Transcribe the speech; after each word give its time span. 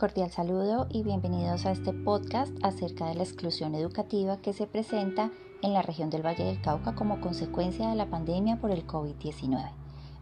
Cordial 0.00 0.30
saludo 0.30 0.86
y 0.88 1.02
bienvenidos 1.02 1.66
a 1.66 1.72
este 1.72 1.92
podcast 1.92 2.50
acerca 2.62 3.08
de 3.08 3.16
la 3.16 3.22
exclusión 3.22 3.74
educativa 3.74 4.38
que 4.38 4.54
se 4.54 4.66
presenta 4.66 5.30
en 5.60 5.74
la 5.74 5.82
región 5.82 6.08
del 6.08 6.24
Valle 6.24 6.42
del 6.42 6.62
Cauca 6.62 6.94
como 6.94 7.20
consecuencia 7.20 7.86
de 7.90 7.96
la 7.96 8.08
pandemia 8.08 8.58
por 8.58 8.70
el 8.70 8.86
COVID-19. 8.86 9.62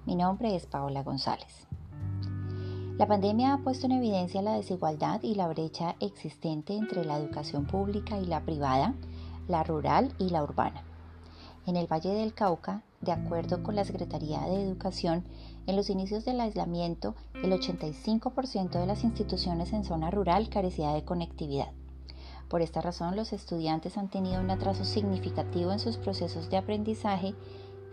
Mi 0.04 0.17
nombre 0.17 0.57
es 0.57 0.67
Paola 0.67 1.04
González. 1.04 1.68
La 2.99 3.07
pandemia 3.07 3.53
ha 3.53 3.59
puesto 3.59 3.86
en 3.86 3.93
evidencia 3.93 4.43
la 4.43 4.54
desigualdad 4.54 5.22
y 5.22 5.36
la 5.36 5.46
brecha 5.46 5.95
existente 6.00 6.75
entre 6.75 7.04
la 7.04 7.17
educación 7.17 7.64
pública 7.64 8.18
y 8.18 8.26
la 8.26 8.40
privada, 8.40 8.95
la 9.46 9.63
rural 9.63 10.13
y 10.18 10.31
la 10.31 10.43
urbana. 10.43 10.82
En 11.68 11.77
el 11.77 11.86
Valle 11.86 12.14
del 12.14 12.32
Cauca, 12.32 12.82
de 13.03 13.13
acuerdo 13.13 13.63
con 13.63 13.77
la 13.77 13.85
Secretaría 13.85 14.40
de 14.40 14.63
Educación, 14.63 15.22
en 15.67 15.77
los 15.77 15.91
inicios 15.91 16.25
del 16.25 16.41
aislamiento, 16.41 17.14
el 17.35 17.53
85% 17.53 18.81
de 18.81 18.86
las 18.86 19.04
instituciones 19.04 19.75
en 19.75 19.85
zona 19.85 20.11
rural 20.11 20.49
carecía 20.49 20.94
de 20.94 21.04
conectividad. 21.04 21.71
Por 22.49 22.63
esta 22.63 22.81
razón, 22.81 23.17
los 23.17 23.35
estudiantes 23.35 23.99
han 23.99 24.08
tenido 24.08 24.41
un 24.41 24.50
atraso 24.50 24.86
significativo 24.86 25.71
en 25.71 25.79
sus 25.79 25.99
procesos 25.99 26.49
de 26.49 26.57
aprendizaje, 26.57 27.35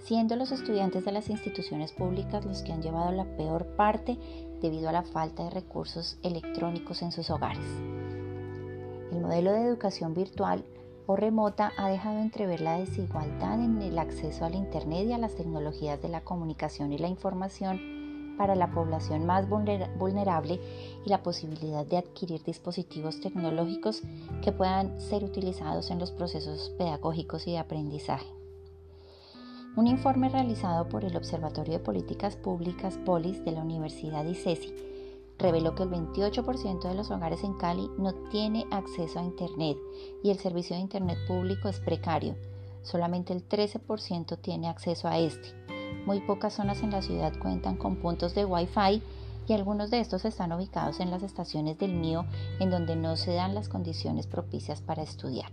siendo 0.05 0.37
los 0.37 0.53
estudiantes 0.53 1.03
de 1.03 1.11
las 1.11 1.29
instituciones 1.29 1.91
públicas 1.91 2.45
los 2.45 2.61
que 2.61 2.71
han 2.71 2.81
llevado 2.81 3.11
la 3.11 3.25
peor 3.25 3.75
parte 3.75 4.17
debido 4.61 4.87
a 4.87 4.93
la 4.93 5.03
falta 5.03 5.43
de 5.43 5.49
recursos 5.49 6.17
electrónicos 6.23 7.01
en 7.01 7.11
sus 7.11 7.29
hogares. 7.29 7.67
El 9.11 9.19
modelo 9.19 9.51
de 9.51 9.63
educación 9.63 10.13
virtual 10.13 10.63
o 11.07 11.15
remota 11.15 11.71
ha 11.77 11.89
dejado 11.89 12.19
entrever 12.19 12.61
la 12.61 12.79
desigualdad 12.79 13.61
en 13.61 13.81
el 13.81 13.99
acceso 13.99 14.45
al 14.45 14.55
Internet 14.55 15.07
y 15.07 15.13
a 15.13 15.17
las 15.17 15.35
tecnologías 15.35 16.01
de 16.01 16.09
la 16.09 16.21
comunicación 16.21 16.93
y 16.93 16.97
la 16.97 17.07
información 17.07 18.35
para 18.37 18.55
la 18.55 18.71
población 18.71 19.25
más 19.25 19.47
vulnerable 19.47 20.59
y 21.05 21.09
la 21.09 21.23
posibilidad 21.23 21.85
de 21.85 21.97
adquirir 21.97 22.43
dispositivos 22.43 23.21
tecnológicos 23.21 24.01
que 24.41 24.51
puedan 24.51 24.99
ser 24.99 25.23
utilizados 25.23 25.89
en 25.89 25.99
los 25.99 26.11
procesos 26.11 26.73
pedagógicos 26.77 27.47
y 27.47 27.51
de 27.51 27.59
aprendizaje. 27.59 28.27
Un 29.77 29.87
informe 29.87 30.29
realizado 30.29 30.87
por 30.87 31.03
el 31.03 31.17
Observatorio 31.17 31.73
de 31.73 31.79
Políticas 31.79 32.35
Públicas 32.35 32.97
POLIS 33.05 33.43
de 33.43 33.51
la 33.51 33.61
Universidad 33.61 34.25
ICESI 34.25 34.94
reveló 35.37 35.75
que 35.75 35.83
el 35.83 35.91
28% 35.91 36.87
de 36.87 36.95
los 36.95 37.11
hogares 37.11 37.43
en 37.43 37.53
Cali 37.53 37.89
no 37.97 38.13
tiene 38.29 38.65
acceso 38.71 39.19
a 39.19 39.23
Internet 39.23 39.77
y 40.23 40.29
el 40.29 40.39
servicio 40.39 40.75
de 40.75 40.81
Internet 40.81 41.17
público 41.27 41.67
es 41.67 41.79
precario. 41.79 42.35
Solamente 42.81 43.33
el 43.33 43.47
13% 43.47 44.39
tiene 44.39 44.69
acceso 44.69 45.07
a 45.07 45.17
este. 45.17 45.49
Muy 46.05 46.21
pocas 46.21 46.53
zonas 46.53 46.83
en 46.83 46.91
la 46.91 47.01
ciudad 47.01 47.33
cuentan 47.39 47.77
con 47.77 47.95
puntos 47.95 48.35
de 48.35 48.45
Wi-Fi 48.45 49.01
y 49.47 49.53
algunos 49.53 49.89
de 49.89 49.99
estos 49.99 50.25
están 50.25 50.51
ubicados 50.53 50.99
en 50.99 51.11
las 51.11 51.23
estaciones 51.23 51.77
del 51.77 51.93
mío 51.93 52.25
en 52.59 52.69
donde 52.69 52.95
no 52.95 53.15
se 53.15 53.33
dan 53.33 53.55
las 53.55 53.69
condiciones 53.69 54.27
propicias 54.27 54.81
para 54.81 55.03
estudiar. 55.03 55.51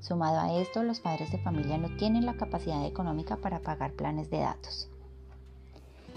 Sumado 0.00 0.38
a 0.38 0.54
esto, 0.60 0.82
los 0.82 1.00
padres 1.00 1.30
de 1.30 1.38
familia 1.38 1.76
no 1.76 1.94
tienen 1.96 2.24
la 2.24 2.34
capacidad 2.34 2.86
económica 2.86 3.36
para 3.36 3.60
pagar 3.60 3.92
planes 3.92 4.30
de 4.30 4.38
datos. 4.38 4.88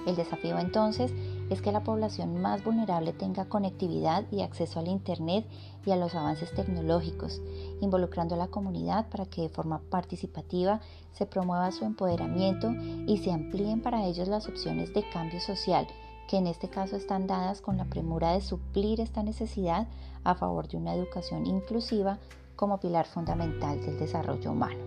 El 0.05 0.15
desafío 0.15 0.57
entonces 0.57 1.13
es 1.53 1.61
que 1.61 1.71
la 1.71 1.83
población 1.83 2.41
más 2.41 2.63
vulnerable 2.63 3.13
tenga 3.13 3.45
conectividad 3.45 4.25
y 4.31 4.41
acceso 4.41 4.79
al 4.79 4.87
Internet 4.87 5.45
y 5.85 5.91
a 5.91 5.95
los 5.95 6.15
avances 6.15 6.53
tecnológicos, 6.53 7.41
involucrando 7.81 8.35
a 8.35 8.37
la 8.37 8.47
comunidad 8.47 9.09
para 9.09 9.25
que 9.25 9.43
de 9.43 9.49
forma 9.49 9.79
participativa 9.89 10.81
se 11.11 11.25
promueva 11.25 11.71
su 11.71 11.85
empoderamiento 11.85 12.71
y 13.07 13.17
se 13.19 13.31
amplíen 13.31 13.81
para 13.81 14.05
ellos 14.05 14.27
las 14.27 14.47
opciones 14.47 14.93
de 14.93 15.07
cambio 15.09 15.39
social, 15.39 15.87
que 16.27 16.37
en 16.37 16.47
este 16.47 16.69
caso 16.69 16.95
están 16.95 17.27
dadas 17.27 17.61
con 17.61 17.77
la 17.77 17.85
premura 17.85 18.33
de 18.33 18.41
suplir 18.41 18.99
esta 18.99 19.23
necesidad 19.23 19.87
a 20.23 20.35
favor 20.35 20.67
de 20.67 20.77
una 20.77 20.93
educación 20.93 21.45
inclusiva 21.45 22.17
como 22.55 22.79
pilar 22.79 23.05
fundamental 23.05 23.81
del 23.81 23.99
desarrollo 23.99 24.51
humano. 24.51 24.83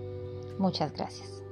Muchas 0.58 0.92
gracias. 0.92 1.45